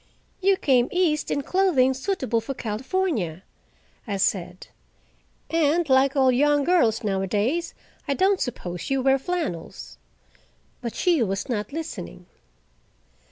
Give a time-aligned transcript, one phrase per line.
[0.41, 3.43] "You came east in clothing suitable for California,"
[4.07, 4.65] I said,
[5.51, 7.75] "and, like all young girls nowadays,
[8.07, 9.99] I don't suppose you wear flannels."
[10.81, 12.25] But she was not listening.